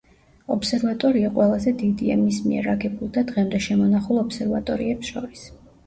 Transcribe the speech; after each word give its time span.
ობსერვატორია 0.53 1.29
ყველაზე 1.35 1.75
დიდია 1.83 2.17
მის 2.23 2.41
მიერ 2.47 2.73
აგებულ 2.75 3.15
და 3.19 3.27
დღემდე 3.31 3.63
შემონახულ 3.71 4.27
ობსერვატორიებს 4.27 5.17
შორის. 5.17 5.51